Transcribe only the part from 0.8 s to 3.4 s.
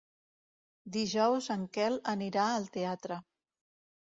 Dijous en Quel anirà al teatre.